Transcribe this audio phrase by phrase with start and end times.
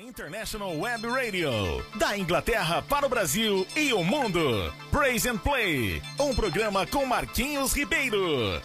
[0.00, 1.50] International Web Radio.
[1.96, 4.72] Da Inglaterra para o Brasil e o mundo.
[4.90, 6.02] Praise and Play.
[6.18, 8.60] Um programa com Marquinhos Ribeiro.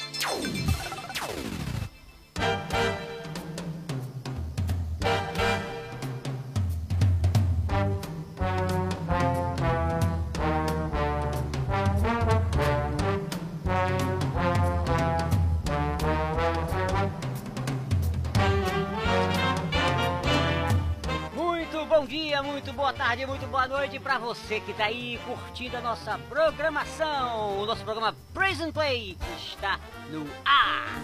[23.82, 27.64] Noite para você que tá aí curtindo a nossa programação.
[27.64, 29.80] O nosso programa Praise and Play está
[30.12, 31.02] no ar.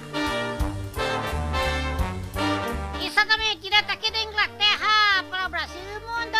[3.03, 6.37] Exatamente, direto aqui da Inglaterra para o Brasil e o mundo.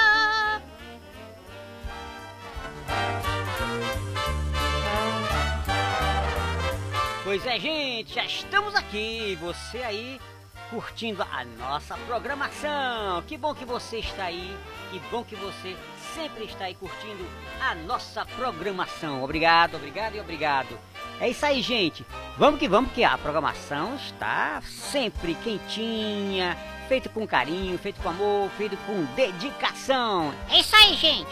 [7.23, 9.35] Pois é, gente, já estamos aqui.
[9.41, 10.21] Você aí
[10.69, 13.23] curtindo a nossa programação.
[13.23, 14.55] Que bom que você está aí.
[14.91, 15.75] Que bom que você
[16.17, 17.23] sempre está aí curtindo
[17.61, 19.23] a nossa programação.
[19.23, 20.77] Obrigado, obrigado e obrigado.
[21.21, 22.03] É isso aí, gente.
[22.39, 26.57] Vamos que vamos, que a programação está sempre quentinha,
[26.87, 30.33] feito com carinho, feito com amor, feito com dedicação.
[30.49, 31.31] É isso aí, gente.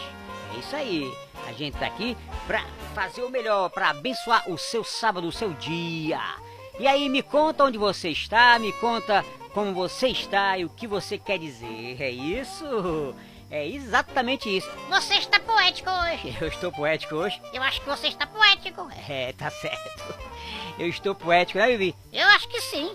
[0.54, 1.12] É isso aí.
[1.48, 2.64] A gente tá aqui pra
[2.94, 6.20] fazer o melhor, pra abençoar o seu sábado, o seu dia.
[6.78, 10.86] E aí, me conta onde você está, me conta como você está e o que
[10.86, 12.00] você quer dizer.
[12.00, 13.14] É isso?
[13.50, 14.68] É exatamente isso.
[14.88, 16.36] Você está poético hoje.
[16.40, 17.40] Eu estou poético hoje?
[17.52, 18.88] Eu acho que você está poético.
[19.08, 20.14] É, tá certo.
[20.78, 21.94] Eu estou poético, né, Bibi?
[22.12, 22.94] Eu acho que sim.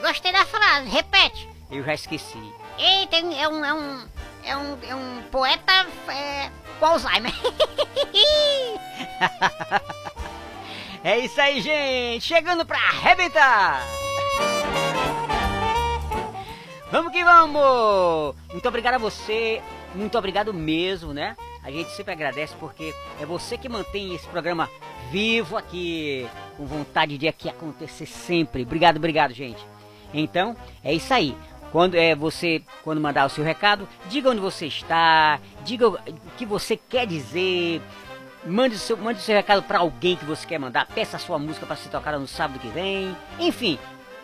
[0.00, 0.88] Gostei da frase.
[0.88, 1.48] Repete.
[1.70, 2.52] Eu já esqueci.
[2.78, 4.08] Eita, é um, é um,
[4.44, 7.32] é um, é um poeta é, com Alzheimer.
[11.04, 12.26] É isso aí, gente!
[12.26, 13.80] Chegando pra arrebentar!
[16.90, 18.34] Vamos que vamos!
[18.50, 19.62] Muito obrigado a você,
[19.96, 21.36] muito obrigado mesmo, né?
[21.62, 24.68] A gente sempre agradece porque é você que mantém esse programa
[25.10, 28.62] vivo aqui, com vontade de aqui acontecer sempre.
[28.62, 29.64] Obrigado, obrigado, gente.
[30.14, 31.36] Então, é isso aí.
[31.72, 35.98] Quando é você, quando mandar o seu recado, diga onde você está, diga o
[36.36, 37.82] que você quer dizer,
[38.46, 41.20] mande o seu, mande o seu recado para alguém que você quer mandar, peça a
[41.20, 43.14] sua música para ser tocada no sábado que vem.
[43.38, 43.78] Enfim,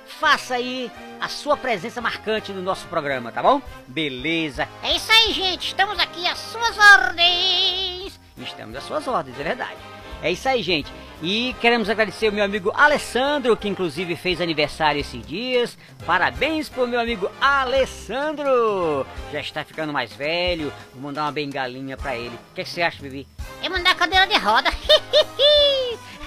[0.07, 0.91] faça aí
[1.21, 3.61] a sua presença marcante no nosso programa, tá bom?
[3.87, 4.69] Beleza.
[4.83, 5.69] É isso aí, gente.
[5.69, 8.21] Estamos aqui às suas ordens.
[8.39, 9.77] Estamos às suas ordens, é verdade.
[10.23, 10.93] É isso aí, gente.
[11.21, 15.77] E queremos agradecer o meu amigo Alessandro, que inclusive fez aniversário esses dias.
[16.07, 19.07] Parabéns pro meu amigo Alessandro.
[19.33, 20.73] Já está ficando mais velho.
[20.93, 22.35] Vou mandar uma bengalinha pra ele.
[22.35, 23.27] O que, que você acha, Bibi?
[23.63, 24.71] Eu mandar a cadeira de roda.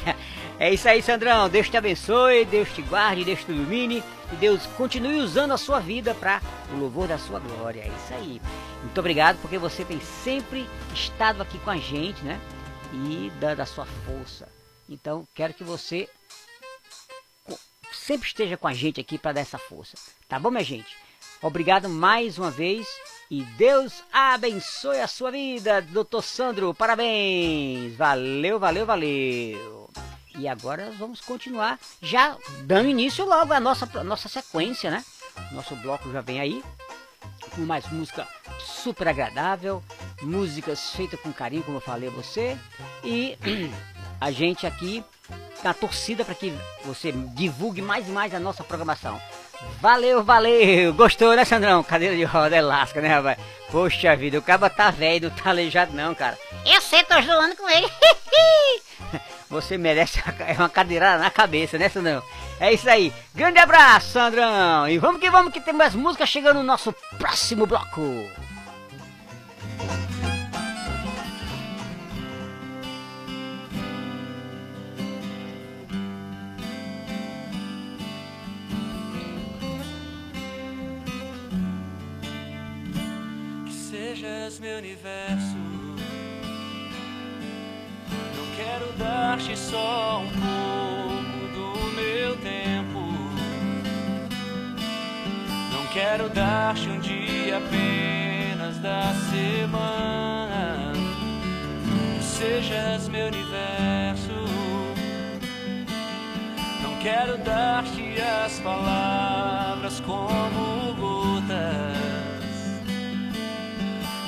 [0.59, 1.49] É isso aí, Sandrão.
[1.49, 4.01] Deus te abençoe, Deus te guarde, Deus te ilumine
[4.31, 6.41] e Deus continue usando a sua vida para
[6.73, 7.81] o louvor da sua glória.
[7.81, 8.41] É isso aí.
[8.81, 12.39] Muito obrigado porque você tem sempre estado aqui com a gente, né?
[12.93, 14.47] E dando a sua força.
[14.87, 16.07] Então, quero que você
[17.91, 19.97] sempre esteja com a gente aqui para dar essa força.
[20.27, 20.95] Tá bom, minha gente?
[21.41, 22.87] Obrigado mais uma vez
[23.29, 26.73] e Deus abençoe a sua vida, doutor Sandro.
[26.73, 27.95] Parabéns!
[27.95, 29.84] Valeu, valeu, valeu!
[30.37, 35.03] E agora nós vamos continuar já dando início logo à nossa, à nossa sequência, né?
[35.51, 36.63] Nosso bloco já vem aí
[37.55, 38.27] com mais música
[38.59, 39.81] super agradável,
[40.21, 42.57] músicas feitas com carinho, como eu falei a você,
[43.03, 43.37] e
[44.19, 45.03] a gente aqui
[45.63, 46.53] na torcida para que
[46.83, 49.19] você divulgue mais e mais a nossa programação.
[49.81, 50.93] Valeu, valeu!
[50.93, 51.81] Gostou, né, Sandrão?
[51.83, 53.39] Cadeira de roda é lasca, né, rapaz?
[53.71, 56.37] Poxa vida, o caba tá velho, não tá aleijado não, cara.
[56.65, 57.87] Eu sei, tô zoando com ele.
[59.55, 60.21] Você merece
[60.59, 62.21] uma cadeirada na cabeça, né, Sandrão?
[62.59, 63.13] É isso aí.
[63.33, 64.87] Grande abraço, Sandrão.
[64.89, 68.01] E vamos que vamos, que tem mais música chegando no nosso próximo bloco.
[83.65, 85.54] que sejas meu universo.
[89.35, 93.01] Dar-te só um pouco do meu tempo.
[95.73, 100.93] Não quero dar-te um dia apenas da semana.
[102.21, 104.31] Sejas meu universo.
[106.81, 111.97] Não quero dar-te as palavras como gotas.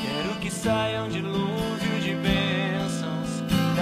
[0.01, 1.76] Quero que saia dilúvio de bênçãos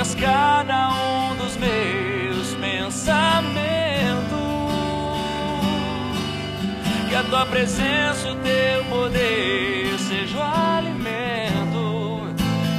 [0.00, 3.20] que enchas cada um dos meus pensamentos.
[7.08, 12.28] Que a tua presença, o teu poder seja o alimento.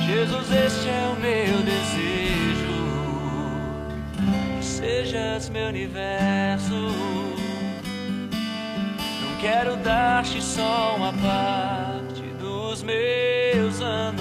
[0.05, 2.81] Jesus, este é o meu desejo.
[4.57, 6.73] Que sejas meu universo.
[9.21, 14.20] Não quero dar-te só uma parte dos meus anos.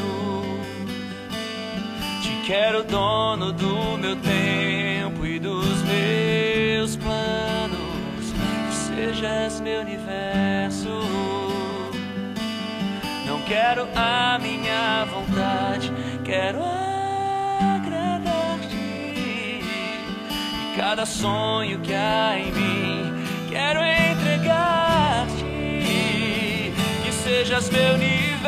[2.51, 8.35] Quero dono do meu tempo e dos meus planos.
[8.73, 10.89] Sejas meu universo.
[13.25, 15.93] Não quero a minha vontade,
[16.25, 16.59] quero
[17.77, 18.75] agradar-te.
[18.75, 19.63] E
[20.77, 23.13] cada sonho que há em mim,
[23.49, 25.45] quero entregar-te.
[27.05, 28.41] Que sejas meu universo,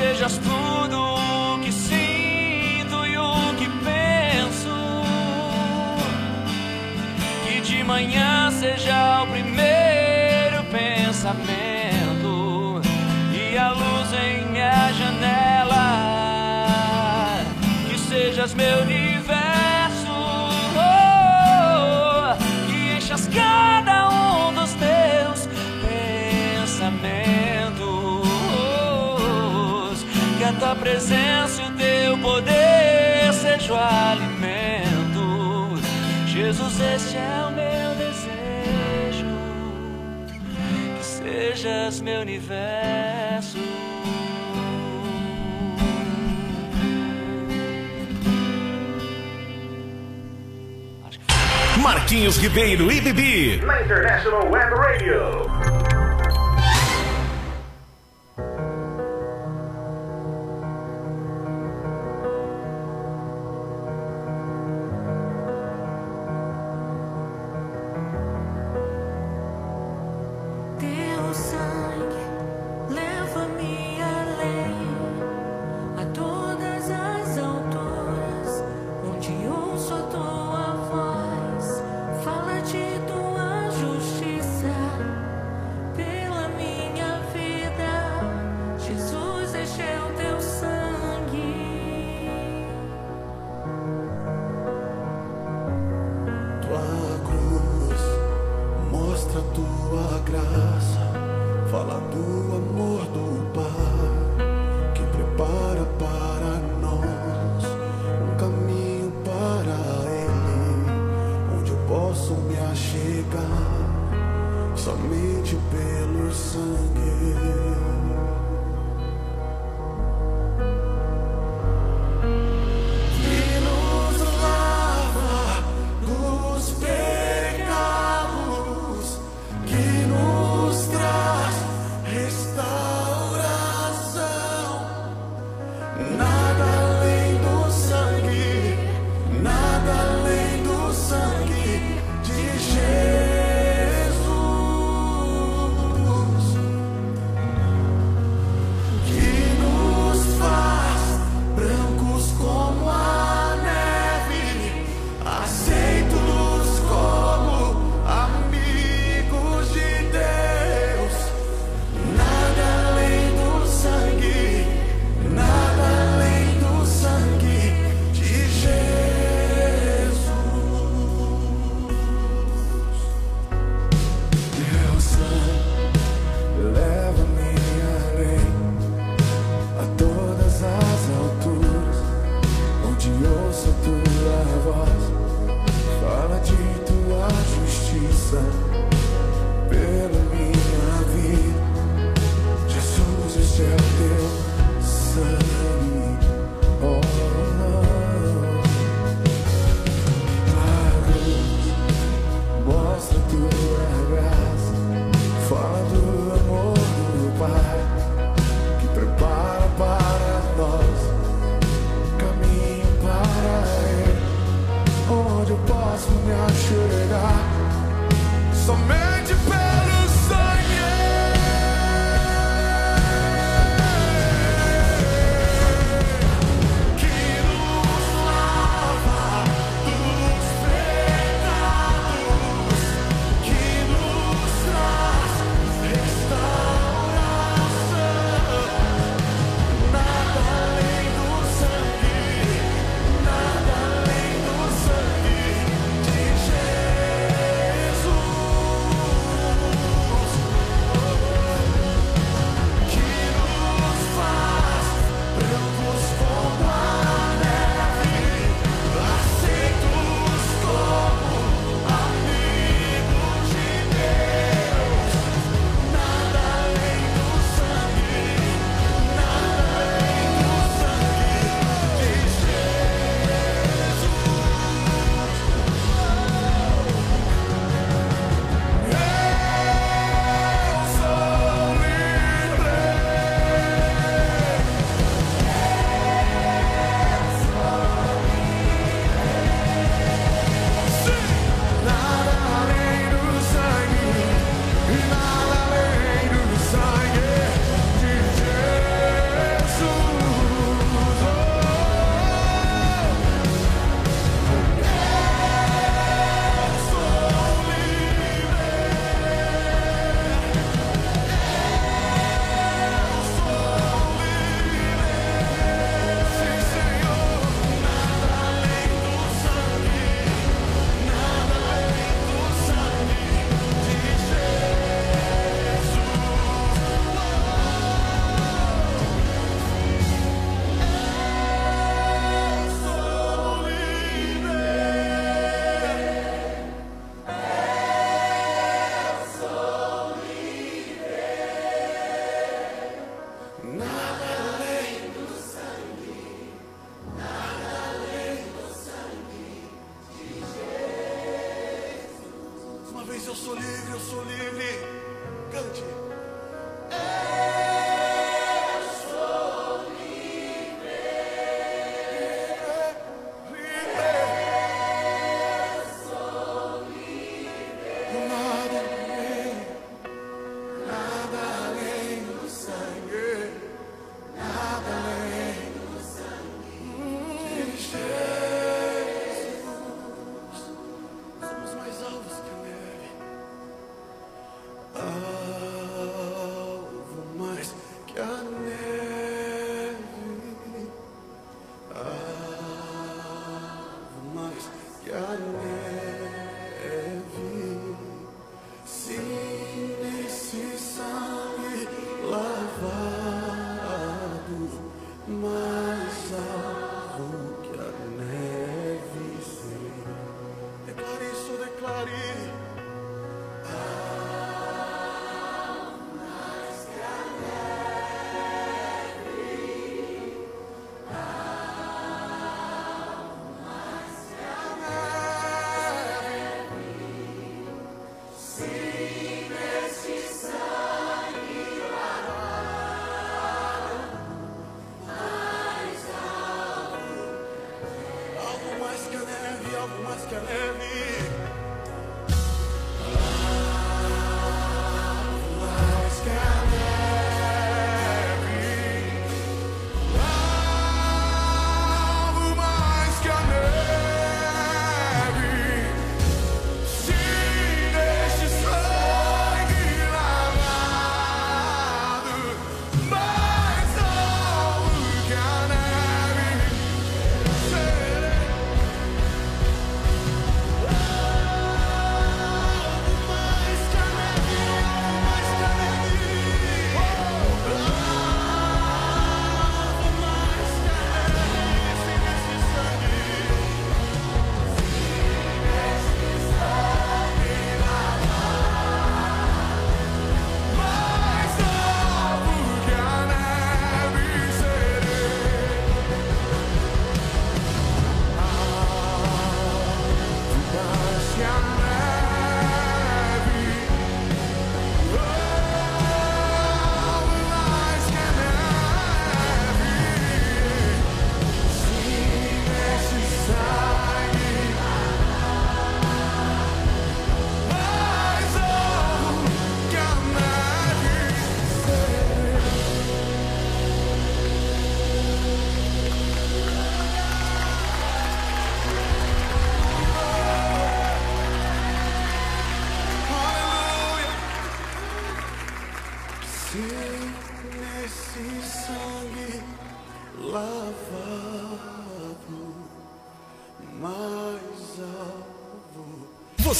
[0.00, 5.04] sejas tudo o que sinto e o que penso.
[7.44, 12.80] Que de manhã seja o primeiro pensamento
[13.30, 15.84] e a luz em minha janela.
[17.86, 19.09] Que sejas meu universo,
[30.90, 35.20] presença e o teu poder seja o alimento.
[36.26, 39.26] Jesus, este é o meu desejo.
[40.98, 43.58] Que sejas meu universo.
[51.78, 53.62] Marquinhos Ribeiro e Bibi.
[53.64, 55.69] Na International Web Radio.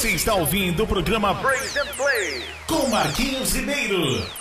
[0.01, 4.40] Você está ouvindo o programa Break and Play com Marquinhos Ribeiro.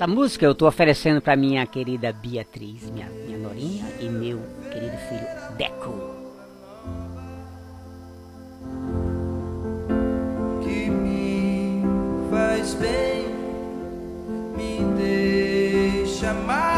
[0.00, 4.40] Essa música eu estou oferecendo para minha querida Beatriz, minha, minha norinha, e meu
[4.72, 5.92] querido filho Deco.
[10.62, 11.82] Que me
[12.30, 13.26] faz bem,
[14.56, 16.69] me deixa mais.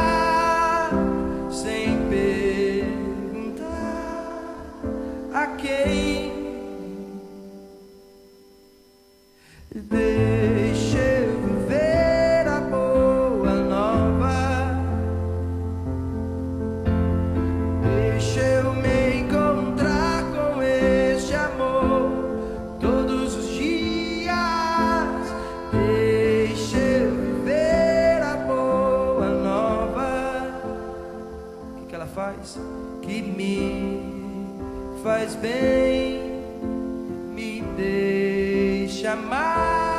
[33.02, 34.00] que me
[35.02, 36.20] faz bem,
[37.34, 39.91] me deixa mais.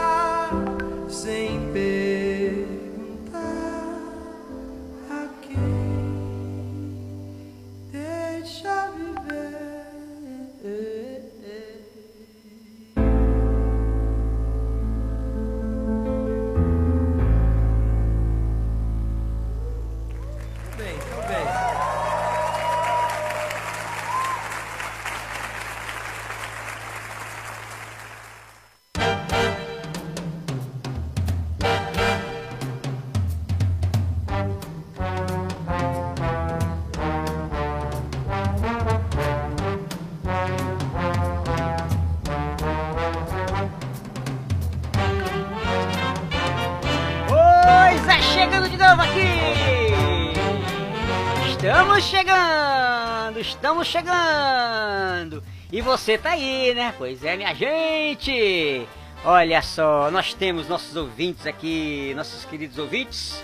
[53.83, 55.43] Estamos chegando.
[55.71, 56.93] E você tá aí, né?
[56.97, 58.87] Pois é, minha gente.
[59.25, 63.41] Olha só, nós temos nossos ouvintes aqui, nossos queridos ouvintes.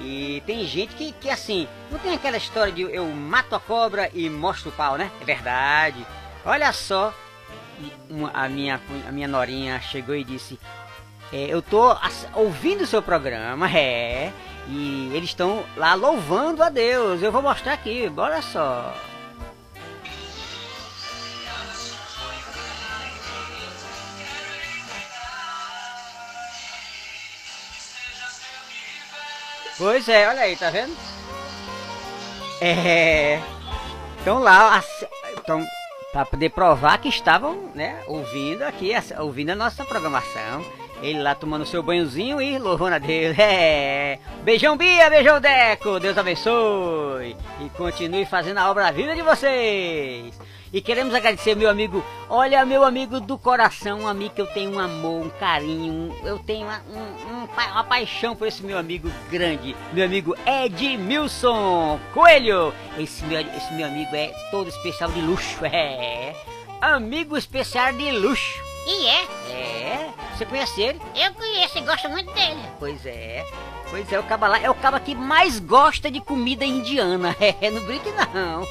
[0.00, 4.08] E tem gente que, que assim, não tem aquela história de eu mato a cobra
[4.14, 5.10] e mostro o pau, né?
[5.20, 6.06] É verdade.
[6.44, 7.12] Olha só,
[8.08, 10.58] uma- a minha, a minha norinha chegou e disse:
[11.32, 11.96] é, Eu tô
[12.34, 14.32] ouvindo o seu programa, é.
[14.70, 17.22] E eles estão lá louvando a Deus.
[17.22, 18.94] Eu vou mostrar aqui, bora só.
[29.78, 30.94] Pois é, olha aí, tá vendo?
[32.60, 33.40] É.
[34.18, 34.82] Estão lá,
[35.36, 35.64] estão
[36.12, 40.64] para poder provar que estavam, né, ouvindo aqui, ouvindo a nossa programação.
[41.02, 43.36] Ele lá tomando seu banhozinho e louvando a Deus.
[43.38, 44.18] É.
[44.42, 46.00] Beijão Bia, beijão Deco.
[46.00, 50.38] Deus abençoe e continue fazendo a obra da vida de vocês.
[50.70, 54.72] E queremos agradecer meu amigo, olha meu amigo do coração, um amigo que eu tenho
[54.74, 58.76] um amor, um carinho, um- eu tenho uma, um- um uma paixão por esse meu
[58.76, 62.74] amigo grande, meu amigo Edmilson Coelho.
[62.98, 66.34] Esse meu, esse meu amigo é todo especial de luxo, é.
[66.82, 68.67] Amigo especial de luxo.
[68.88, 69.22] E é,
[69.52, 71.00] É, você conhece ele?
[71.14, 72.60] eu conheço e gosto muito dele.
[72.78, 73.44] Pois é.
[73.90, 77.36] Pois é, o caba lá é o caba que mais gosta de comida indiana.
[77.60, 78.62] É, não brinque não.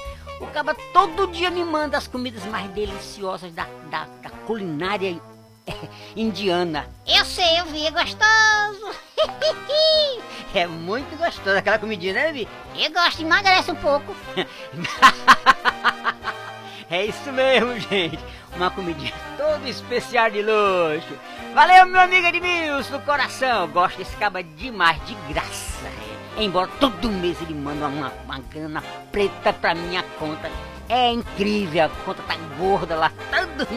[0.42, 5.20] O caba todo dia me manda as comidas mais deliciosas da, da, da culinária
[5.68, 5.74] é,
[6.16, 6.88] indiana.
[7.06, 8.98] Eu sei, eu vi, é gostoso.
[10.56, 12.48] É muito gostoso aquela comidinha, né, Vi?
[12.76, 14.16] Eu gosto, emagrece um pouco.
[16.90, 18.18] É isso mesmo, gente.
[18.58, 21.14] Uma comidinha toda especial de luxo.
[21.54, 23.68] Valeu, meu amigo Edmilson, do coração.
[23.68, 25.88] Gosto desse caba demais, de graça.
[25.88, 26.44] é.
[26.44, 30.50] Embora todo mês ele manda uma, uma grana preta pra minha conta.
[30.90, 33.12] É incrível, a conta tá gorda lá.
[33.32, 33.68] Todo...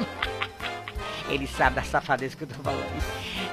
[1.31, 2.85] Ele sabe da safadeza que eu tô falando.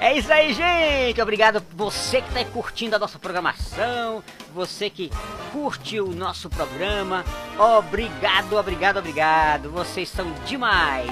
[0.00, 1.20] É isso aí, gente.
[1.20, 4.22] Obrigado você que tá curtindo a nossa programação.
[4.54, 5.10] Você que
[5.52, 7.24] curte o nosso programa.
[7.58, 9.70] Obrigado, obrigado, obrigado.
[9.70, 11.10] Vocês são demais.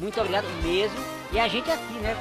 [0.00, 0.96] Muito obrigado mesmo.
[1.32, 2.16] E a gente aqui, né,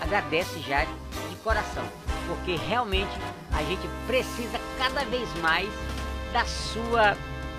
[0.00, 1.84] agradece já de coração.
[2.26, 3.16] Porque realmente
[3.52, 5.68] a gente precisa cada vez mais
[6.32, 7.16] da sua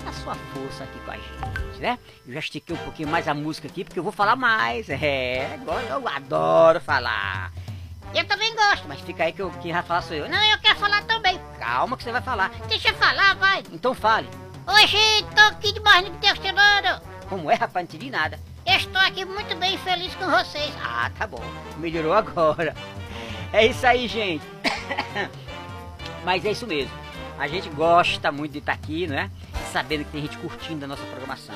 [0.08, 1.98] da sua força aqui com a gente, né?
[2.26, 4.88] Eu já estiquei um pouquinho mais a música aqui porque eu vou falar mais.
[5.08, 7.52] É, agora eu adoro falar.
[8.14, 8.88] Eu também gosto.
[8.88, 10.28] Mas fica aí que eu, quem vai falar sou eu.
[10.28, 11.38] Não, Não, eu quero falar também.
[11.58, 12.50] calma que você vai falar.
[12.68, 13.62] Deixa eu falar, vai.
[13.70, 14.28] Então fale.
[14.66, 17.02] Oi, gente, tô aqui de Barrinho de Testosterona.
[17.28, 17.74] Como é, rapaz?
[17.74, 18.40] Não entendi nada.
[18.66, 20.72] Estou aqui muito bem feliz com vocês.
[20.82, 21.42] Ah, tá bom.
[21.76, 22.74] Melhorou agora.
[23.52, 24.44] É isso aí, gente.
[26.24, 26.92] Mas é isso mesmo.
[27.38, 29.30] A gente gosta muito de estar aqui, né?
[29.72, 31.54] Sabendo que tem gente curtindo a nossa programação.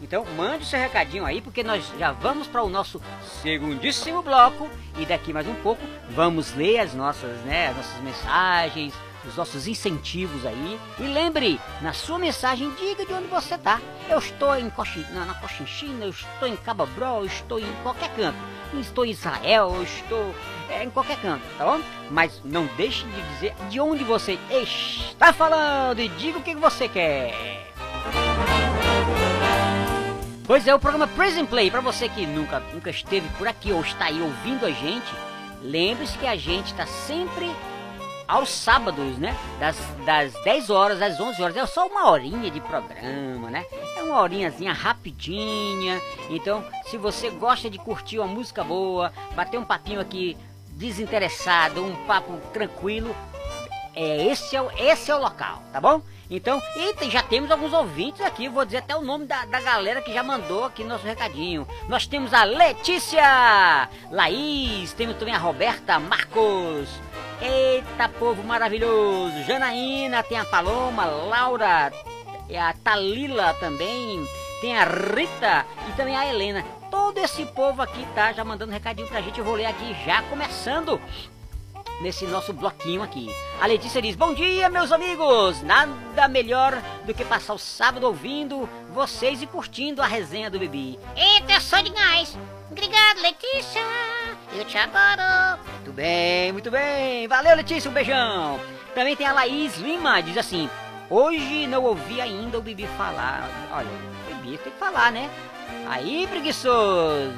[0.00, 3.02] Então, mande seu recadinho aí, porque nós já vamos para o nosso
[3.42, 4.70] segundíssimo bloco.
[4.96, 8.94] E daqui mais um pouco vamos ler as nossas, né, as nossas mensagens,
[9.26, 10.78] os nossos incentivos aí.
[10.98, 13.80] E lembre, na sua mensagem, diga de onde você está.
[14.08, 18.14] Eu estou em Coxin, na, na Cochinchina, eu estou em Cababró, eu estou em qualquer
[18.14, 18.38] canto.
[18.74, 20.34] Estou em Israel, estou
[20.68, 21.80] é, em qualquer canto, tá bom?
[22.10, 26.88] Mas não deixe de dizer de onde você está falando e diga o que você
[26.88, 27.34] quer.
[30.46, 33.80] Pois é, o programa Prison Play, para você que nunca, nunca esteve por aqui ou
[33.80, 35.14] está aí ouvindo a gente,
[35.62, 37.50] lembre-se que a gente está sempre
[38.28, 39.34] aos sábados, né?
[39.58, 41.56] Das, das 10 horas às 11 horas.
[41.56, 43.64] É só uma horinha de programa, né?
[43.96, 45.98] É uma horinhazinha rapidinha.
[46.28, 50.36] Então, se você gosta de curtir uma música boa, bater um papinho aqui
[50.72, 53.16] desinteressado, um papo tranquilo,
[53.96, 56.02] é, esse, é o, esse é o local, tá bom?
[56.30, 60.02] Então, e já temos alguns ouvintes aqui, vou dizer até o nome da, da galera
[60.02, 61.66] que já mandou aqui nosso recadinho.
[61.88, 66.88] Nós temos a Letícia, Laís, temos também a Roberta, Marcos.
[67.40, 69.42] Eita, povo maravilhoso!
[69.44, 71.90] Janaína, tem a Paloma, Laura,
[72.56, 74.22] a Talila também,
[74.60, 76.62] tem a Rita e também a Helena.
[76.90, 80.20] Todo esse povo aqui tá já mandando recadinho pra gente, eu vou ler aqui já
[80.22, 81.00] começando
[82.00, 83.28] nesse nosso bloquinho aqui.
[83.60, 85.62] A Letícia diz: Bom dia, meus amigos!
[85.62, 90.98] Nada melhor do que passar o sábado ouvindo vocês e curtindo a resenha do Bibi.
[91.16, 92.36] Eita, eu sou de gás.
[92.70, 93.80] Obrigado, Letícia.
[94.52, 95.60] Eu te adoro.
[95.74, 97.26] Muito bem, muito bem.
[97.26, 98.60] Valeu, Letícia, um beijão.
[98.94, 100.68] Também tem a Laís Lima, diz assim:
[101.10, 103.48] Hoje não ouvi ainda o Bibi falar.
[103.72, 103.88] Olha,
[104.30, 105.30] o Bibi tem que falar, né?
[105.88, 107.32] Aí, preguiçoso.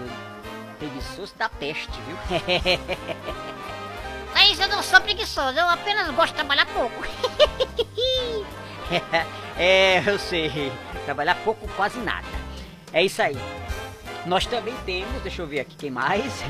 [0.79, 2.17] Preguiçoso da peste, viu?
[4.61, 7.05] Eu não sou preguiçoso, eu apenas gosto de trabalhar pouco.
[9.57, 10.73] É, eu sei.
[11.05, 12.27] Trabalhar pouco, quase nada.
[12.93, 13.37] É isso aí.
[14.27, 16.43] Nós também temos, deixa eu ver aqui quem mais.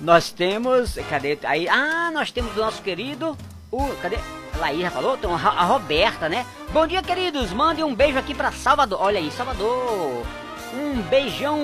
[0.00, 1.38] Nós temos, cadê?
[1.44, 3.38] Aí, ah, nós temos o nosso querido,
[3.70, 4.18] o, cadê?
[4.58, 5.16] Laís já falou?
[5.16, 6.46] Então, a Roberta, né?
[6.72, 7.52] Bom dia, queridos.
[7.52, 9.00] Mande um beijo aqui pra Salvador.
[9.00, 10.26] Olha aí, Salvador.
[10.74, 11.58] Um beijão,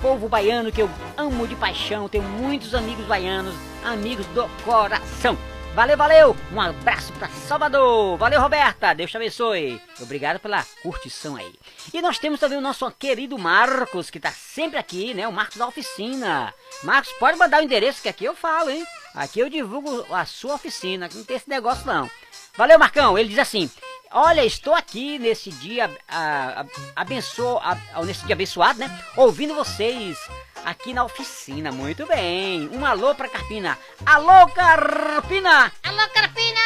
[0.00, 2.08] povo baiano que eu amo de paixão.
[2.08, 5.36] Tenho muitos amigos baianos, amigos do coração.
[5.74, 6.36] Valeu, valeu!
[6.52, 8.18] Um abraço pra Salvador!
[8.18, 8.92] Valeu, Roberta!
[8.92, 9.80] Deus te abençoe!
[10.00, 11.54] Obrigado pela curtição aí.
[11.94, 15.28] E nós temos também o nosso querido Marcos, que tá sempre aqui, né?
[15.28, 16.52] O Marcos da oficina.
[16.82, 18.84] Marcos, pode mandar o endereço que aqui eu falo, hein?
[19.14, 22.10] Aqui eu divulgo a sua oficina, não tem esse negócio não.
[22.56, 23.16] Valeu, Marcão!
[23.16, 23.70] Ele diz assim:
[24.12, 26.64] Olha, estou aqui nesse dia a, a,
[26.96, 28.90] abençoo, a- a- nesse dia abençoado, né?
[29.16, 30.18] Ouvindo vocês
[30.64, 31.70] aqui na oficina.
[31.70, 32.68] Muito bem.
[32.72, 33.78] Um alô pra Carpina.
[34.04, 35.70] Alô, Carpina!
[35.84, 36.60] Alô, Carpina!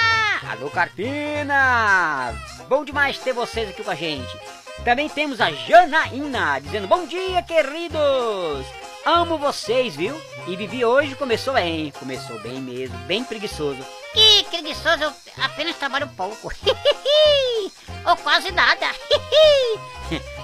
[0.50, 2.33] Alô, Carpina!
[2.68, 4.38] Bom demais ter vocês aqui com a gente.
[4.83, 8.66] Também temos a Janaína dizendo bom dia, queridos!
[9.04, 10.18] Amo vocês, viu?
[10.46, 11.90] E Vivi hoje começou bem.
[11.90, 13.85] Começou bem mesmo, bem preguiçoso.
[14.14, 15.12] Que preguiçoso, eu
[15.44, 16.50] apenas trabalho pouco.
[18.07, 18.87] Ou quase nada.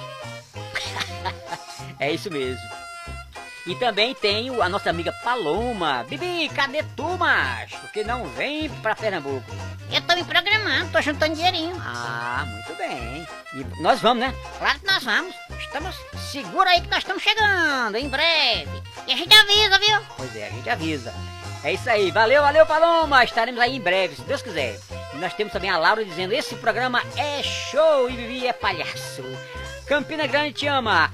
[1.99, 2.63] É isso mesmo.
[3.67, 6.03] E também tem o- a nossa amiga Paloma.
[6.09, 7.77] Bibi, cadê tu, macho?
[7.93, 9.45] Que não vem pra Pernambuco.
[9.93, 11.77] Eu tô me programando, tô juntando dinheirinho.
[11.85, 13.27] Ah, muito bem.
[13.53, 14.35] E nós vamos, né?
[14.59, 15.35] Claro que nós vamos.
[15.59, 15.95] Estamos
[16.33, 18.83] segura aí que nós estamos chegando em breve.
[19.07, 20.01] E a gente avisa, viu?
[20.17, 21.13] Pois é, a gente avisa.
[21.63, 22.11] É isso aí.
[22.11, 23.23] Valeu, valeu, Paloma.
[23.23, 24.79] Estaremos aí em breve, se Deus quiser.
[25.13, 29.25] E nós temos também a Laura dizendo: esse programa é show e Vivi é palhaço.
[29.87, 31.13] Campina Grande te ama.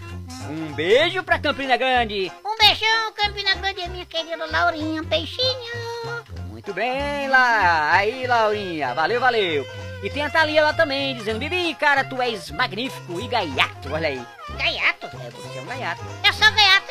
[0.48, 2.30] Um beijo pra Campina Grande.
[2.44, 5.02] Um beijão, Campina Grande, minha querida Laurinha.
[5.02, 6.24] Beijinho.
[6.48, 7.92] Muito bem, lá.
[7.92, 8.94] Aí, Laurinha.
[8.94, 9.66] Valeu, valeu.
[10.02, 13.92] E tem a Thalia lá também, dizendo: Bibi, cara, tu és magnífico e gaiato.
[13.92, 14.22] Olha aí.
[14.56, 15.06] Gaiato.
[15.06, 16.02] É, você é um gaiato.
[16.24, 16.86] Eu sou gaiato.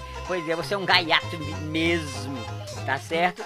[0.28, 2.38] Pois é, você é um gaiato mesmo.
[2.84, 3.42] Tá certo?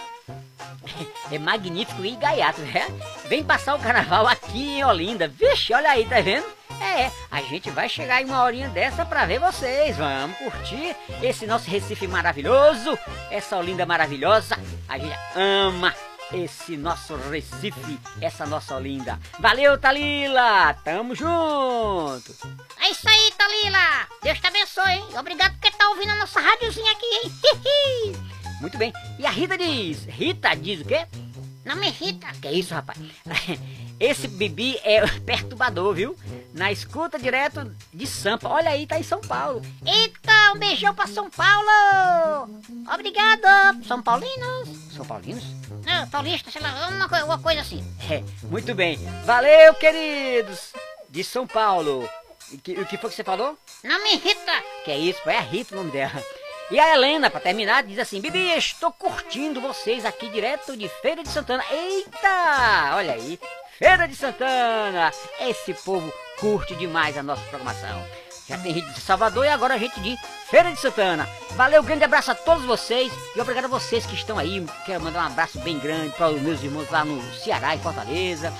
[1.30, 2.86] É magnífico e gaiato, né?
[3.28, 5.28] Vem passar o carnaval aqui em Olinda.
[5.28, 6.44] Vixe, olha aí, tá vendo?
[6.80, 9.96] É, a gente vai chegar em uma horinha dessa pra ver vocês.
[9.96, 12.98] Vamos curtir esse nosso Recife maravilhoso,
[13.30, 14.58] essa Olinda maravilhosa.
[14.88, 15.94] A gente ama
[16.32, 19.18] esse nosso Recife, essa nossa Olinda.
[19.38, 20.74] Valeu, Talila!
[20.84, 22.34] Tamo junto!
[22.80, 24.08] É isso aí, Talila.
[24.22, 25.04] Deus te abençoe, hein?
[25.18, 27.32] Obrigado por tá ouvindo a nossa rádiozinha aqui, hein?
[28.60, 28.92] Muito bem.
[29.18, 30.04] E a Rita diz?
[30.04, 31.06] Rita diz o quê?
[31.64, 32.28] Não me irrita.
[32.40, 32.98] Que isso, rapaz?
[34.02, 36.16] Esse Bibi é perturbador, viu?
[36.52, 38.48] Na escuta direto de Sampa.
[38.48, 39.62] Olha aí, tá em São Paulo.
[39.86, 41.68] Eita, um beijão pra São Paulo.
[42.92, 44.68] Obrigado, São Paulinos.
[44.94, 45.44] São Paulinos?
[45.86, 47.82] Não, paulista, sei lá, uma, uma coisa assim.
[48.10, 48.98] É, muito bem.
[49.24, 50.72] Valeu, queridos!
[51.08, 52.08] De São Paulo.
[52.50, 53.56] E que- o que foi que você falou?
[53.84, 54.52] Não me irrita.
[54.84, 56.22] Que é isso, é a Rita o nome dela.
[56.70, 61.22] E a Helena, pra terminar, diz assim: Bibi, estou curtindo vocês aqui direto de Feira
[61.22, 61.64] de Santana.
[61.70, 62.94] Eita!
[62.96, 63.38] Olha aí,
[63.78, 65.10] Feira de Santana!
[65.40, 68.04] Esse povo curte demais a nossa programação.
[68.48, 70.16] Já tem gente de Salvador e agora a gente de
[70.48, 71.28] Feira de Santana.
[71.52, 74.64] Valeu, grande abraço a todos vocês e obrigado a vocês que estão aí.
[74.84, 78.52] Quero mandar um abraço bem grande para os meus irmãos lá no Ceará e Fortaleza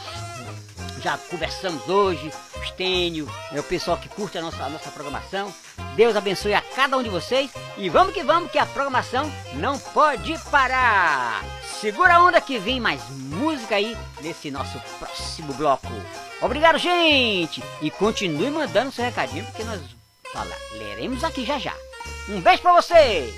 [1.03, 5.53] já conversamos hoje, o Stênio, é o pessoal que curte a nossa, a nossa programação.
[5.97, 9.79] Deus abençoe a cada um de vocês e vamos que vamos que a programação não
[9.79, 11.43] pode parar.
[11.83, 15.89] Segura a onda que vem mais música aí nesse nosso próximo bloco.
[16.41, 17.61] Obrigado, gente!
[17.81, 19.81] E continue mandando seu recadinho porque nós
[20.33, 21.75] fala, leremos aqui já já.
[22.29, 23.35] Um beijo pra você!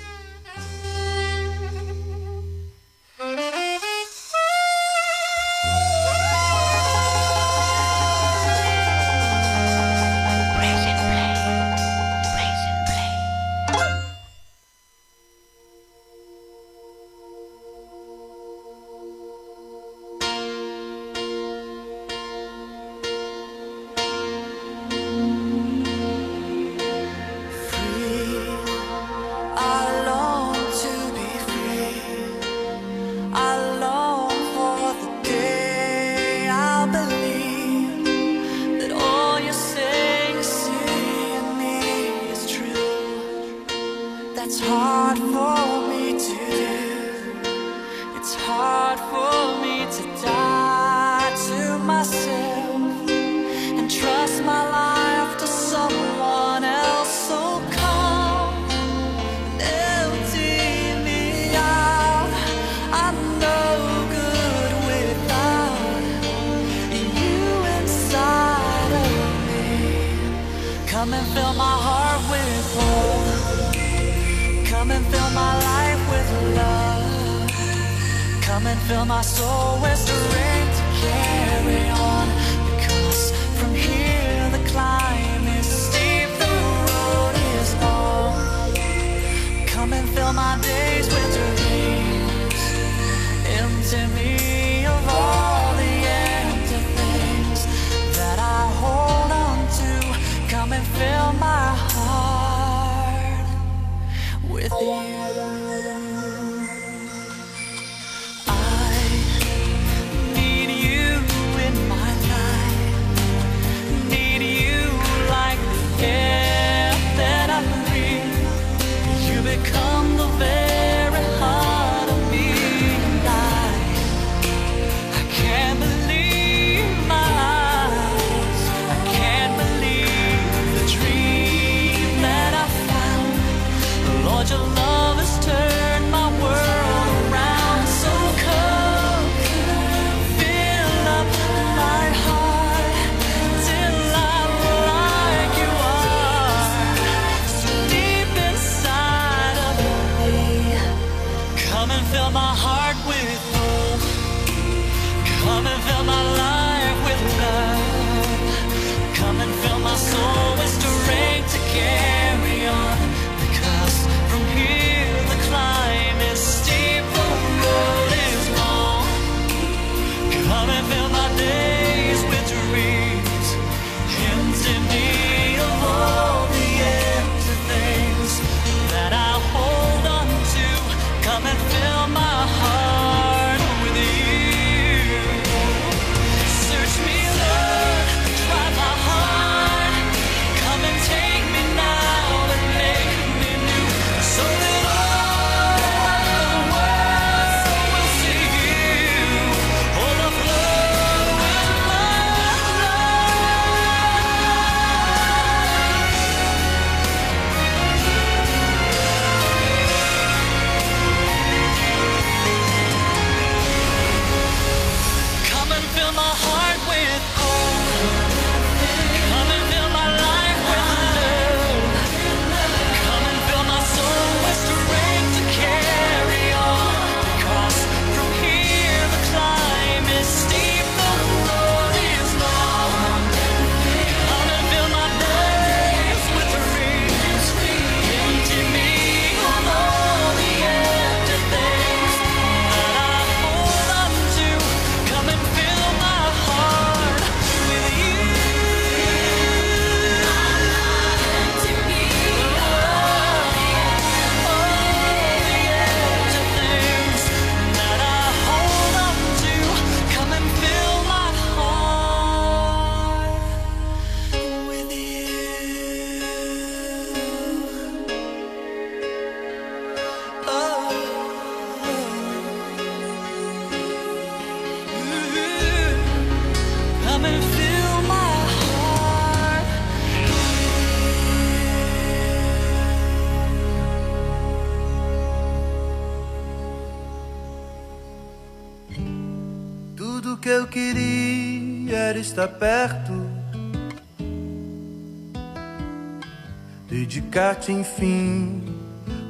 [297.71, 298.63] enfim,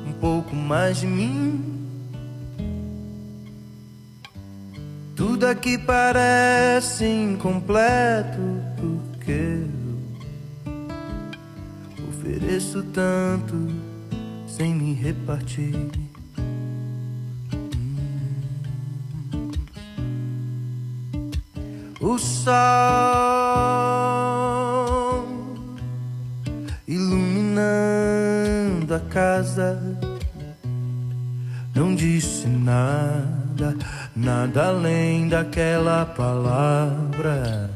[0.08, 1.76] um pouco mais de mim.
[5.16, 8.42] Tudo aqui parece incompleto
[8.78, 9.64] porque
[11.98, 13.56] eu ofereço tanto
[14.48, 15.74] sem me repartir.
[16.38, 17.32] Hum.
[22.02, 23.95] O sol
[29.16, 29.80] casa.
[31.74, 33.74] Não disse nada,
[34.14, 37.70] nada além daquela palavra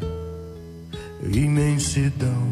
[1.31, 2.49] imensidão.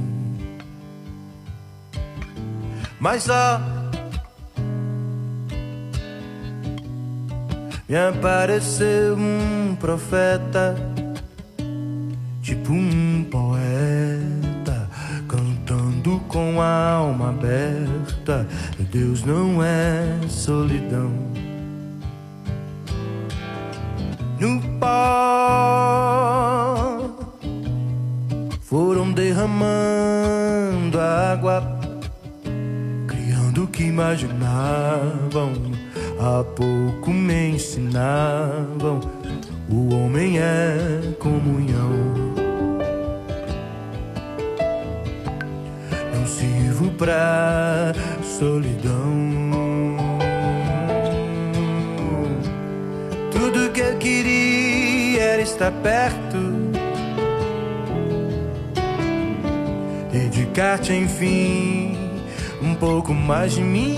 [2.97, 3.61] Mas lá
[7.89, 10.75] me apareceu um profeta,
[12.41, 14.89] tipo um poeta,
[15.27, 18.47] cantando com a alma aberta
[18.97, 21.11] Deus não é solidão.
[24.39, 24.87] No pó
[28.59, 31.61] foram derramando água,
[33.05, 35.53] criando o que imaginavam.
[36.19, 38.99] Há pouco me ensinavam:
[39.69, 42.15] o homem é comunhão.
[46.15, 47.93] Não sirvo pra
[48.37, 49.97] solidão.
[53.31, 56.37] Tudo que eu queria era estar perto.
[60.11, 61.97] Dedicar-te, enfim,
[62.61, 63.97] um pouco mais de mim.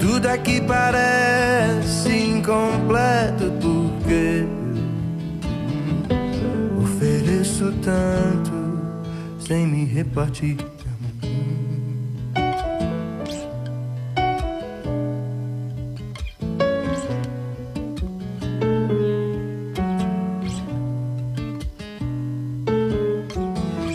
[0.00, 4.44] Tudo aqui parece incompleto porque
[6.82, 8.47] ofereço tanto
[9.48, 10.58] sem me repartir.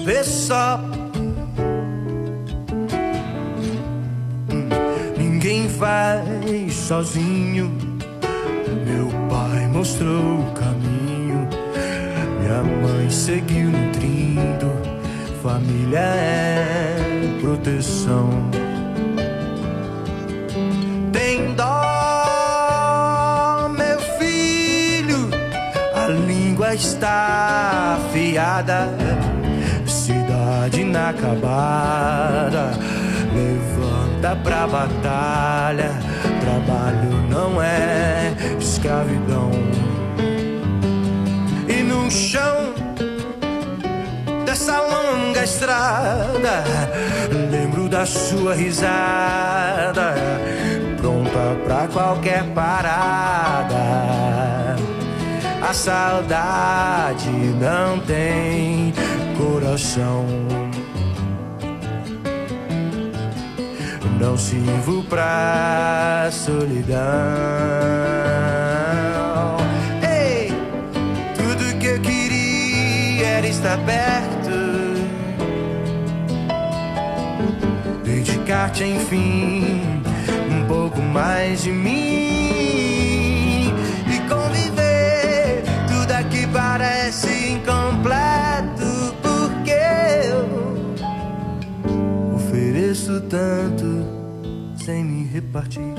[0.03, 0.79] Vê só.
[4.49, 4.69] Hum,
[5.15, 7.71] Ninguém faz sozinho.
[8.87, 11.47] Meu pai mostrou o caminho.
[12.39, 14.72] Minha mãe seguiu nutrindo.
[15.43, 18.29] Família é proteção.
[21.11, 21.65] Tem dó,
[23.77, 25.29] meu filho.
[25.93, 28.87] A língua está afiada.
[29.85, 32.71] Cidade inacabada.
[33.35, 35.91] Levanta pra batalha.
[36.39, 39.51] Trabalho não é escravidão.
[41.67, 42.62] E no chão
[44.73, 46.63] dessa longa estrada.
[47.51, 50.15] Lembro da sua risada,
[50.97, 53.75] pronta pra qualquer parada.
[55.61, 58.93] A saudade não tem
[59.37, 60.25] coração.
[64.19, 67.01] Não sirvo pra solidão.
[70.01, 70.53] Ei!
[71.35, 74.12] Tudo que eu queria era estar perto.
[78.81, 80.01] Enfim,
[80.51, 81.93] um pouco mais de mim.
[84.07, 89.13] E conviver, tudo aqui parece incompleto.
[89.21, 89.71] Porque
[90.25, 90.47] eu
[92.35, 94.03] ofereço tanto
[94.83, 95.93] sem me repartir.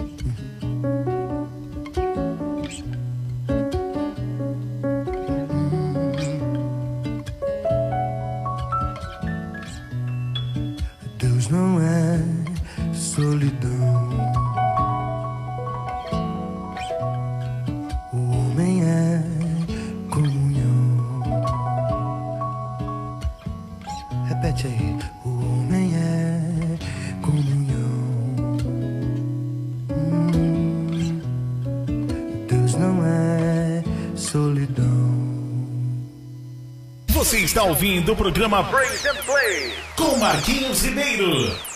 [11.18, 12.03] Deus não é
[13.14, 13.70] solidão.
[18.12, 19.22] O homem é
[20.10, 21.22] comunhão.
[24.26, 24.98] Repete aí.
[25.24, 28.56] O homem é comunhão.
[32.48, 33.84] Deus não é
[34.16, 34.84] solidão.
[37.10, 41.73] Você está ouvindo o programa Praise and Play com Marquinhos Ribeiro.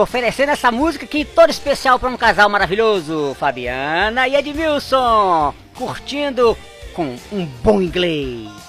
[0.00, 6.56] Oferecendo essa música aqui toda especial para um casal maravilhoso, Fabiana e Edmilson, curtindo
[6.92, 8.59] com um bom inglês.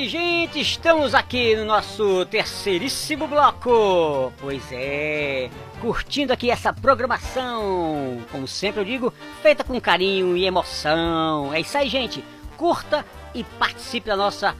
[0.00, 4.32] Aí, gente, estamos aqui no nosso terceiríssimo bloco.
[4.38, 11.52] Pois é, curtindo aqui essa programação, como sempre eu digo, feita com carinho e emoção.
[11.52, 12.24] É isso aí, gente.
[12.56, 14.56] Curta e participe da nossa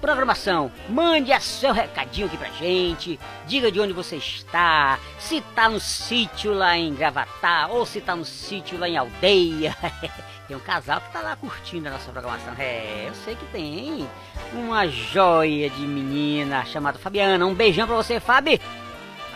[0.00, 0.70] programação.
[0.88, 3.18] Mande a seu recadinho aqui pra gente.
[3.46, 5.00] Diga de onde você está.
[5.18, 9.76] Se tá no sítio lá em Gravatá ou se tá no sítio lá em Aldeia.
[10.46, 12.54] Tem um casal que tá lá curtindo a nossa programação.
[12.56, 14.08] É, eu sei que tem.
[14.52, 17.44] Uma joia de menina chamada Fabiana.
[17.44, 18.60] Um beijão pra você, Fabi.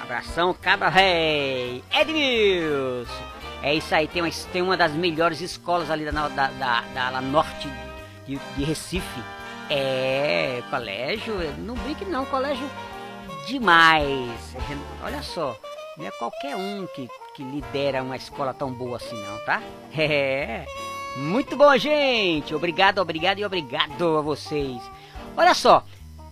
[0.00, 1.82] Abração, cabra rei.
[1.92, 3.40] Edmilson.
[3.62, 7.06] É isso aí, tem uma, tem uma das melhores escolas ali da, da, da, da
[7.08, 7.68] ala norte
[8.26, 9.22] de, de Recife.
[9.68, 12.68] É, colégio, não brinque não, colégio
[13.46, 14.56] demais.
[15.04, 15.56] Olha só,
[15.96, 19.62] não é qualquer um que, que lidera uma escola tão boa assim não, tá?
[19.96, 20.64] É,
[21.16, 22.54] muito bom, gente.
[22.54, 24.80] Obrigado, obrigado e obrigado a vocês.
[25.36, 25.84] Olha só,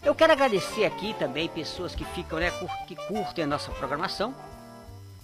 [0.03, 2.51] eu quero agradecer aqui também pessoas que ficam, né,
[2.87, 4.35] que curtem a nossa programação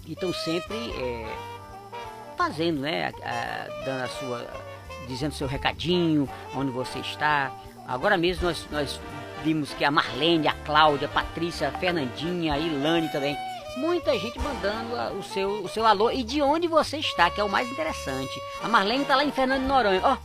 [0.07, 1.26] e estão sempre é,
[2.36, 4.46] fazendo, né, a- a- dando a sua,
[5.09, 7.52] dizendo seu recadinho, onde você está.
[7.86, 9.00] Agora mesmo nós, nós
[9.42, 13.36] vimos que a Marlene, a Cláudia, a Patrícia, a Fernandinha, a Ilane também,
[13.76, 17.40] muita gente mandando a- o seu, o seu alô e de onde você está, que
[17.40, 18.32] é o mais interessante.
[18.62, 20.16] A Marlene está lá em Fernando de Noronha, ó,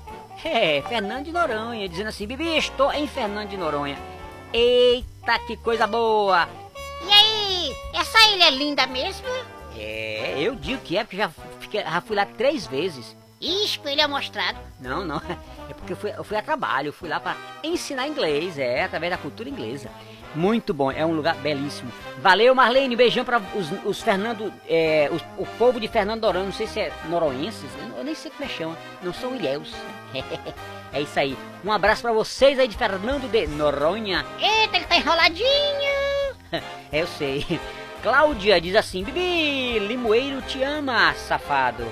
[0.48, 3.98] é, Fernando de Noronha, dizendo assim, Bibi, estou em Fernando de Noronha.
[4.54, 6.48] Eita, que coisa boa!
[7.06, 9.28] E aí, essa ilha é linda mesmo?
[9.76, 11.32] É, eu digo que é, porque já,
[11.72, 13.16] já fui lá três vezes.
[13.40, 14.58] Ixi, ele é mostrado.
[14.80, 15.22] Não, não.
[15.70, 18.84] É porque eu fui, eu fui a trabalho, eu fui lá para ensinar inglês, é,
[18.84, 19.90] através da cultura inglesa.
[20.36, 21.92] Muito bom, é um lugar belíssimo.
[22.20, 26.52] Valeu, Marlene, beijão para os, os Fernando, é, os- o povo de Fernando Noronha, não
[26.54, 29.74] sei se é noroenses, eu, nem sei como é chama, não são ilhéus.
[30.94, 31.36] é isso aí.
[31.66, 34.24] Um abraço para vocês aí de Fernando de Noronha.
[34.40, 35.50] Eita, ele tá enroladinho.
[36.92, 37.46] É, eu sei.
[38.02, 41.86] Cláudia diz assim: Bibi, Limoeiro te ama, safado.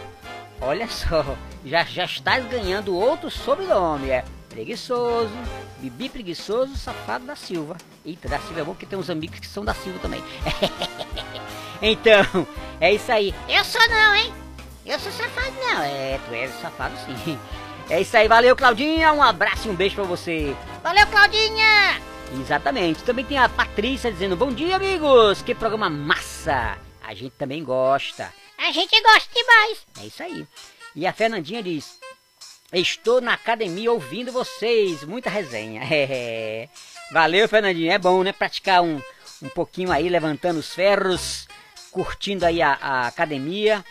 [0.59, 1.23] Olha só,
[1.65, 4.09] já, já estás ganhando outro sobrenome.
[4.09, 5.31] É preguiçoso,
[5.79, 7.77] Bibi preguiçoso, safado da Silva.
[8.05, 10.23] Eita, da Silva é bom porque tem uns amigos que são da Silva também.
[11.81, 12.47] então,
[12.79, 13.33] é isso aí.
[13.47, 14.33] Eu sou não, hein?
[14.85, 15.83] Eu sou safado não.
[15.83, 17.37] É, tu és safado sim.
[17.89, 20.53] É isso aí, valeu Claudinha, um abraço e um beijo pra você.
[20.83, 22.01] Valeu, Claudinha.
[22.33, 23.01] Exatamente.
[23.03, 25.41] Também tem a Patrícia dizendo: Bom dia, amigos!
[25.41, 26.77] Que programa massa!
[27.01, 28.33] A gente também gosta.
[28.57, 29.87] A gente gosta demais.
[30.01, 30.45] É isso aí.
[30.97, 31.99] E a Fernandinha diz:
[32.73, 35.03] Estou na academia ouvindo vocês.
[35.03, 35.81] Muita resenha.
[35.89, 36.67] É.
[37.11, 37.93] Valeu, Fernandinha.
[37.93, 38.33] É bom, né?
[38.33, 38.99] Praticar um,
[39.41, 41.47] um pouquinho aí, levantando os ferros,
[41.91, 43.85] curtindo aí a, a academia,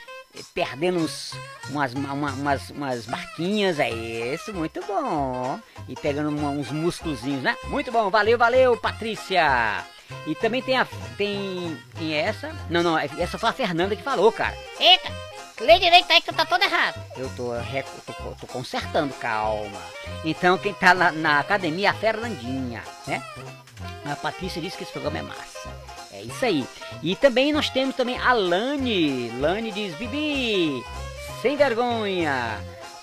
[0.52, 1.32] perdendo uns,
[1.70, 3.78] umas, uma- umas, umas marquinhas.
[3.78, 5.58] É isso, muito bom.
[5.88, 7.56] E pegando uma- uns músculozinhos, né?
[7.68, 8.10] Muito bom.
[8.10, 9.82] Valeu, valeu, Patrícia.
[10.26, 10.86] E também tem a.
[11.16, 11.78] Tem.
[12.00, 12.54] É essa?
[12.68, 14.54] Não, não, essa foi a Fernanda que falou, cara.
[14.78, 15.08] Eita,
[15.60, 17.00] lê direito aí que tu tá todo errado.
[17.16, 19.80] Eu tô, re- tô, tô consertando, calma.
[20.24, 23.22] Então quem tá na, na academia é a Fernandinha, né?
[24.04, 25.68] A Patrícia disse que esse programa é massa.
[26.12, 26.66] É isso aí.
[27.02, 29.30] E também nós temos também a Lani.
[29.40, 30.82] Lani diz, Bibi,
[31.42, 32.58] sem vergonha.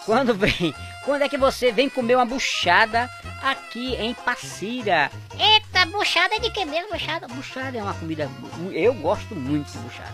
[0.05, 0.73] Quando vem,
[1.05, 3.09] quando é que você vem comer uma buchada
[3.41, 5.11] aqui em Passira?
[5.37, 7.27] Eita, buchada é de que mesmo, buchada?
[7.27, 8.29] Buchada é uma comida,
[8.71, 10.13] eu gosto muito de buchada.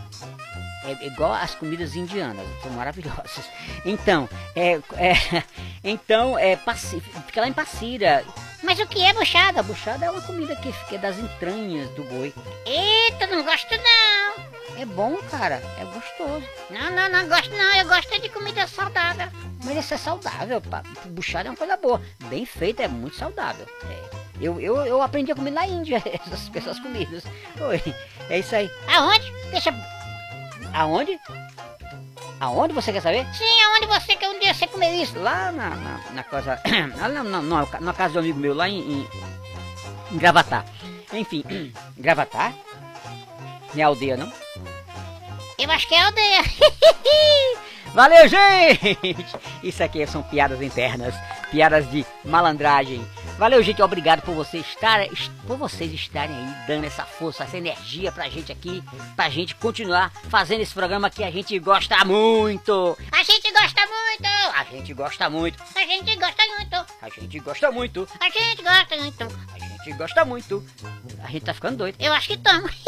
[0.89, 3.49] É igual as comidas indianas, são maravilhosas.
[3.85, 5.43] Então, é, é
[5.83, 6.57] então é
[7.27, 8.25] fica lá em Passira.
[8.63, 9.63] Mas o que é buchada?
[9.63, 12.33] Buchada é uma comida que fica das entranhas do boi.
[12.65, 14.79] Eita, não gosto não.
[14.79, 16.45] É bom, cara, é gostoso.
[16.69, 17.75] Não, não, não gosto não.
[17.75, 19.27] Eu gosto é de comida saudável.
[19.63, 20.83] Mas isso é saudável, pá.
[21.05, 22.01] buchada é uma coisa boa.
[22.25, 23.65] Bem feita, é muito saudável.
[23.89, 24.19] É.
[24.41, 27.23] Eu, eu, eu aprendi a comer na Índia essas, essas comidas.
[27.59, 27.95] Oi,
[28.29, 28.69] é isso aí.
[28.87, 29.31] Aonde?
[29.51, 29.71] Deixa...
[30.74, 31.20] Aonde?
[32.39, 33.28] Aonde você quer saber?
[33.34, 35.20] Sim, aonde você quer um dia você comer isso?
[35.20, 36.61] Lá na, na, na casa.
[36.97, 39.07] na, na, na, na casa de um amigo meu, lá em, em,
[40.11, 40.65] em Gravatar.
[41.11, 41.43] Enfim,
[41.97, 42.53] Gravatar?
[43.74, 44.32] Não é aldeia, não?
[45.57, 46.41] Eu acho que é aldeia.
[47.93, 48.97] Valeu, gente!
[49.63, 51.13] Isso aqui são piadas internas,
[51.51, 53.05] piadas de malandragem.
[53.39, 54.99] Valeu, gente, obrigado por você estar,
[55.47, 58.83] por vocês estarem aí dando essa força, essa energia pra gente aqui,
[59.15, 62.97] pra gente continuar fazendo esse programa que a gente gosta muito.
[63.09, 64.27] A gente gosta muito.
[64.57, 66.85] A gente gosta muito, A gente gosta muito.
[67.01, 69.23] a gente gosta muito, A gente gosta muito.
[69.53, 70.65] a gente gosta muito.
[71.23, 71.95] A gente tá ficando doido.
[71.97, 72.71] Eu acho que estamos.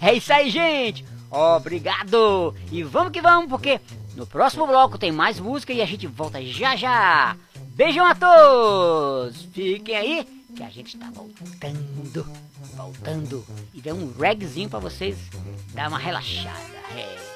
[0.00, 1.04] É isso aí, gente.
[1.30, 2.54] Obrigado.
[2.72, 3.80] E vamos que vamos, porque
[4.16, 7.36] no próximo bloco tem mais música e a gente volta já já.
[7.74, 9.42] Beijão a todos.
[9.52, 12.24] Fiquem aí que a gente está voltando,
[12.76, 13.44] voltando.
[13.74, 15.16] E deu um regzinho pra vocês
[15.72, 16.56] dar uma relaxada.
[16.96, 17.34] É.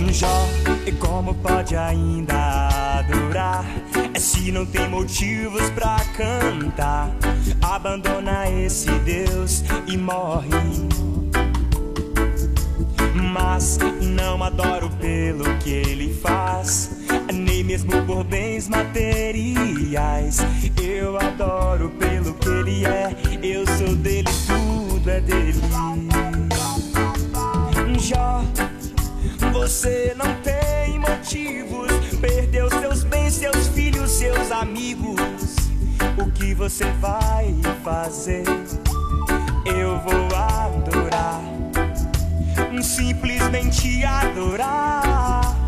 [0.00, 0.71] E
[1.02, 3.64] como pode ainda durar?
[4.14, 7.10] É se não tem motivos pra cantar.
[7.60, 10.48] Abandona esse Deus e morre.
[13.14, 16.90] Mas não adoro pelo que ele faz,
[17.32, 20.38] nem mesmo por bens materiais.
[20.80, 25.60] Eu adoro pelo que ele é, eu sou dele, tudo é dele.
[27.98, 28.44] Jó,
[29.52, 30.41] você não
[32.20, 35.18] Perdeu seus bens, seus filhos, seus amigos.
[36.18, 38.44] O que você vai fazer?
[39.64, 41.40] Eu vou adorar.
[42.82, 45.61] Simplesmente adorar.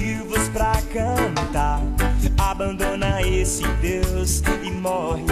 [0.00, 1.80] Motivos pra cantar.
[2.38, 5.24] Abandona esse Deus e morre.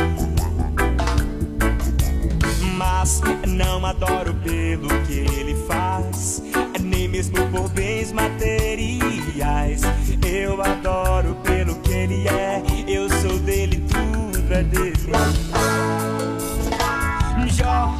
[2.77, 6.43] Mas não adoro pelo que ele faz,
[6.81, 9.81] nem mesmo por bens materiais.
[10.25, 14.93] Eu adoro pelo que ele é, eu sou dele, tudo é dele.
[17.49, 17.97] Jó,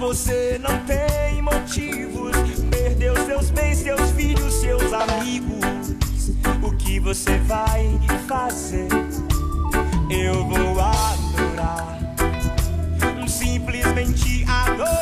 [0.00, 2.67] você não tem motivos.
[3.28, 5.94] Seus bens, seus filhos, seus amigos.
[6.62, 8.88] O que você vai fazer?
[10.08, 11.98] Eu vou adorar.
[13.28, 14.97] Simplesmente adorar.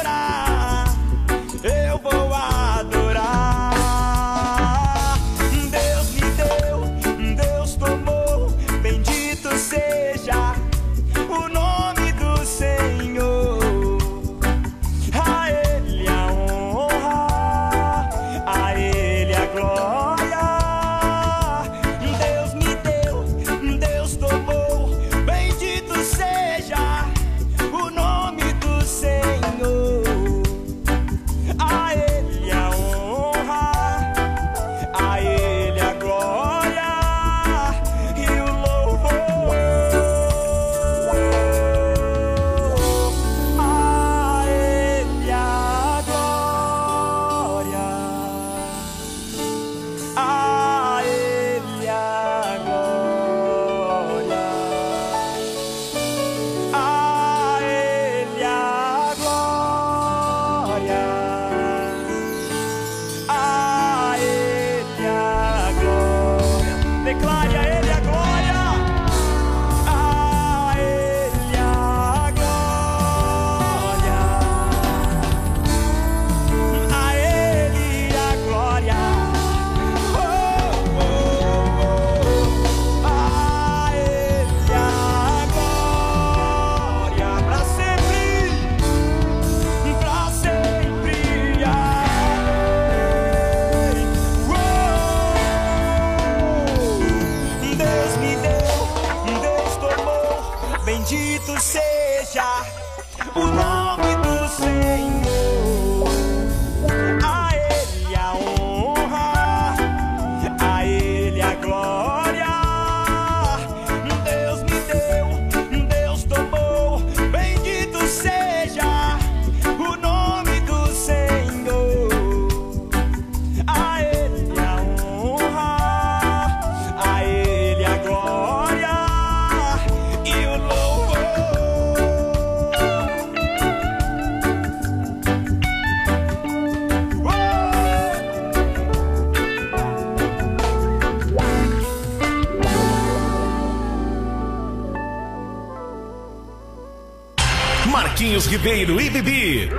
[148.67, 149.71] Ribeiro e Bibi.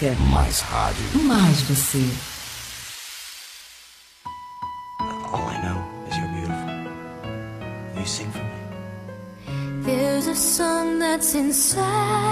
[0.00, 0.16] música.
[0.30, 1.04] Mais rádio.
[1.24, 2.04] Mais você.
[5.32, 8.00] All I know is you're beautiful.
[8.00, 9.84] You sing for me.
[9.84, 12.29] There's a sun that's inside.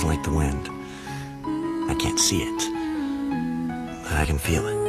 [0.00, 0.68] Is like the wind.
[1.90, 2.60] I can't see it,
[4.02, 4.80] but I can feel it.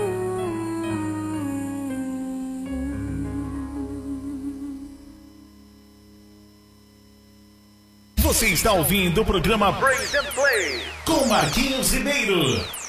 [8.18, 12.81] Você está ouvindo o programa Praise and Play com Marquinhos Ribeiro.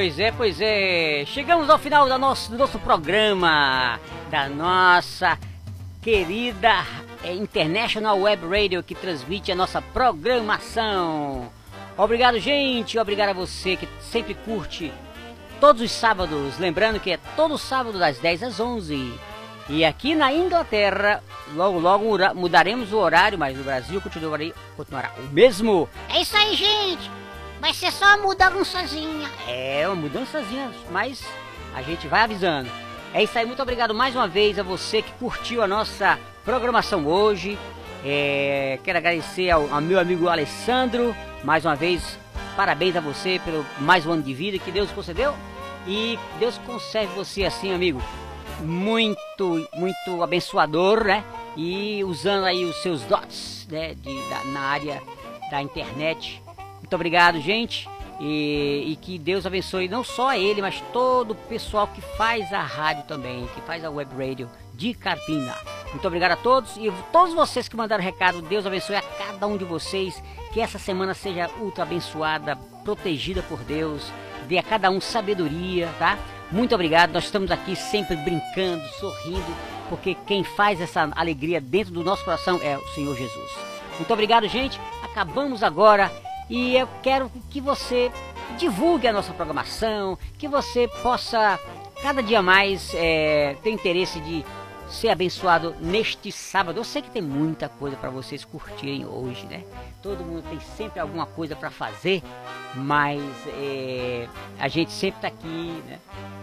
[0.00, 1.26] Pois é, pois é, é.
[1.26, 5.38] Chegamos ao final da nosso, do nosso programa, da nossa
[6.00, 6.86] querida
[7.22, 11.52] eh, International Web Radio que transmite a nossa programação.
[11.98, 12.98] Obrigado, gente.
[12.98, 14.90] Obrigado a você que sempre curte
[15.60, 16.58] todos os sábados.
[16.58, 19.12] Lembrando que é todo sábado das 10 às 11.
[19.68, 21.22] E aqui na Inglaterra,
[21.54, 24.46] logo logo mudaremos o horário, mas no Brasil continuará,
[24.78, 25.90] continuará o mesmo.
[26.08, 27.19] É isso aí, gente.
[27.60, 29.28] Vai ser só uma mudançazinha.
[29.46, 31.22] É, uma mudançazinha, mas
[31.74, 32.70] a gente vai avisando.
[33.12, 37.06] É isso aí, muito obrigado mais uma vez a você que curtiu a nossa programação
[37.06, 37.58] hoje.
[38.04, 42.18] É, quero agradecer ao, ao meu amigo Alessandro, mais uma vez,
[42.56, 45.34] parabéns a você pelo mais um ano de vida que Deus concedeu.
[45.86, 48.00] E Deus conserve você assim, amigo,
[48.60, 51.24] muito, muito abençoador, né?
[51.56, 55.02] E usando aí os seus dots, né, de, da- na área
[55.50, 56.40] da internet.
[56.90, 57.88] Muito obrigado, gente.
[58.18, 62.62] E, e que Deus abençoe não só ele, mas todo o pessoal que faz a
[62.62, 65.56] rádio também, que faz a web radio de Carpina.
[65.92, 68.42] Muito obrigado a todos e todos vocês que mandaram recado.
[68.42, 70.20] Deus abençoe a cada um de vocês.
[70.52, 74.12] Que essa semana seja ultra abençoada, protegida por Deus.
[74.48, 76.18] Dê a cada um sabedoria, tá?
[76.50, 77.12] Muito obrigado.
[77.12, 79.56] Nós estamos aqui sempre brincando, sorrindo,
[79.88, 83.52] porque quem faz essa alegria dentro do nosso coração é o Senhor Jesus.
[83.96, 84.80] Muito obrigado, gente.
[85.04, 86.10] Acabamos agora
[86.50, 88.10] e eu quero que você
[88.58, 91.58] divulgue a nossa programação, que você possa
[92.02, 94.44] cada dia mais é, ter interesse de
[94.88, 96.78] ser abençoado neste sábado.
[96.78, 99.62] Eu sei que tem muita coisa para vocês curtirem hoje, né?
[100.02, 102.20] Todo mundo tem sempre alguma coisa para fazer,
[102.74, 104.28] mas é,
[104.58, 105.98] a gente sempre está aqui, né?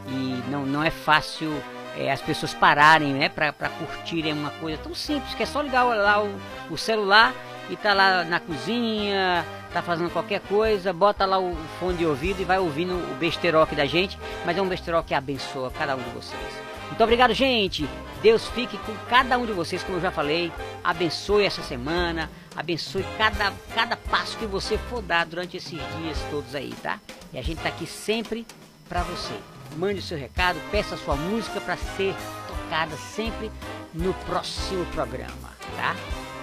[0.07, 1.51] E não, não é fácil
[1.97, 3.27] é, as pessoas pararem, né?
[3.27, 6.39] Para curtirem uma coisa tão simples que é só ligar lá o,
[6.71, 7.33] o celular
[7.69, 12.41] e tá lá na cozinha, tá fazendo qualquer coisa, bota lá o fone de ouvido
[12.41, 15.99] e vai ouvindo o besteroque da gente, mas é um besteroque que abençoa cada um
[15.99, 16.67] de vocês.
[16.87, 17.87] Muito obrigado, gente.
[18.21, 20.51] Deus fique com cada um de vocês, como eu já falei.
[20.83, 26.55] Abençoe essa semana, abençoe cada, cada passo que você for dar durante esses dias todos
[26.55, 26.99] aí, tá?
[27.33, 28.45] E a gente tá aqui sempre
[28.87, 29.33] para você.
[29.75, 32.15] Mande o seu recado, peça a sua música para ser
[32.47, 33.51] tocada sempre
[33.93, 35.95] no próximo programa, tá?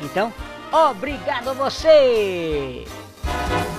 [0.03, 0.33] Então,
[0.71, 2.85] obrigado a você!
[3.27, 3.74] Thank you.